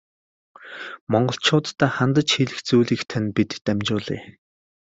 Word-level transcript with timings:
Монголчууддаа 1.11 1.89
хандаж 1.97 2.27
хэлэх 2.35 2.59
зүйлийг 2.67 3.01
тань 3.11 3.29
бид 3.35 3.51
дамжуулъя. 3.65 4.21